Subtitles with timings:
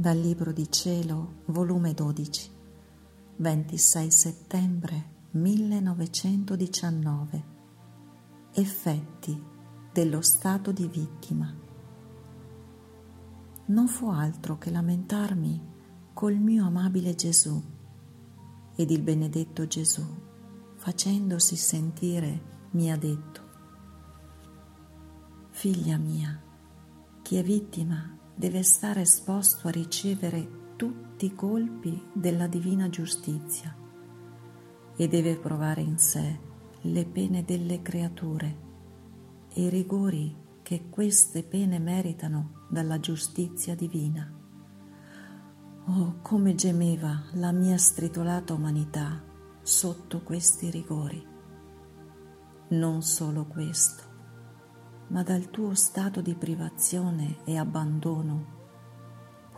[0.00, 2.50] Dal Libro di Cielo, volume 12,
[3.36, 7.44] 26 settembre 1919.
[8.52, 9.44] Effetti
[9.92, 11.54] dello stato di vittima.
[13.66, 15.68] Non fu altro che lamentarmi
[16.14, 17.62] col mio amabile Gesù
[18.76, 20.06] ed il benedetto Gesù,
[20.76, 23.48] facendosi sentire, mi ha detto,
[25.50, 26.40] Figlia mia,
[27.20, 33.76] chi è vittima deve stare esposto a ricevere tutti i colpi della divina giustizia
[34.96, 36.38] e deve provare in sé
[36.82, 38.68] le pene delle creature
[39.52, 44.32] e i rigori che queste pene meritano dalla giustizia divina.
[45.86, 49.22] Oh, come gemeva la mia stritolata umanità
[49.62, 51.26] sotto questi rigori.
[52.68, 54.09] Non solo questo,
[55.10, 58.58] ma dal tuo stato di privazione e abbandono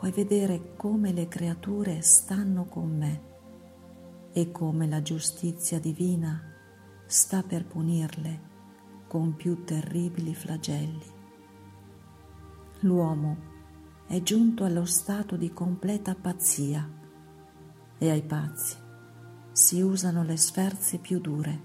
[0.03, 3.31] puoi vedere come le creature stanno con me
[4.33, 6.43] e come la giustizia divina
[7.07, 8.51] sta per punirle
[9.07, 11.05] con più terribili flagelli.
[12.81, 13.37] L'uomo
[14.09, 16.89] è giunto allo stato di completa pazzia
[17.99, 18.77] e ai pazzi
[19.53, 21.61] si usano le sferze più dure.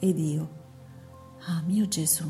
[0.00, 0.67] Ed io,
[1.50, 2.26] Ah mio Gesù,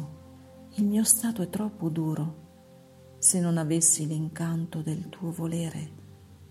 [0.75, 5.91] il mio stato è troppo duro se non avessi l'incanto del tuo volere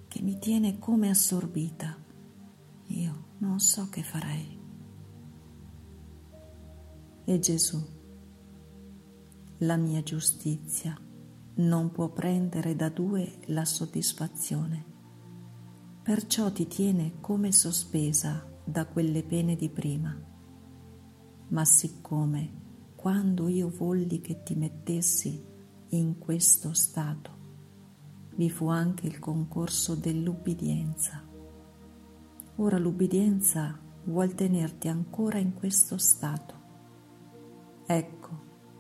[0.10, 1.96] che mi tiene come assorbita.
[2.88, 4.60] Io non so che farei.
[7.24, 7.82] E Gesù,
[9.60, 11.00] la mia giustizia
[11.56, 14.84] non può prendere da due la soddisfazione,
[16.04, 20.36] perciò ti tiene come sospesa da quelle pene di prima
[21.50, 25.42] ma siccome quando io volli che ti mettessi
[25.90, 27.36] in questo stato,
[28.36, 31.24] vi fu anche il concorso dell'ubbidienza.
[32.58, 36.56] Ora l'ubbidienza vuol tenerti ancora in questo stato.
[37.86, 38.30] Ecco,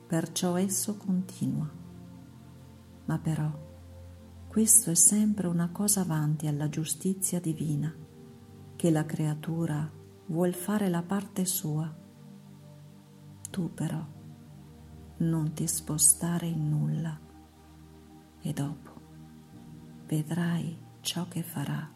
[0.07, 1.69] perciò esso continua.
[3.05, 3.49] Ma però
[4.47, 7.95] questo è sempre una cosa avanti alla giustizia divina,
[8.75, 9.89] che la creatura
[10.25, 12.05] vuol fare la parte sua
[13.49, 14.05] tu però
[15.17, 17.19] non ti spostare in nulla
[18.41, 18.91] e dopo
[20.05, 21.89] vedrai ciò che farà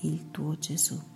[0.00, 1.13] il tuo Gesù.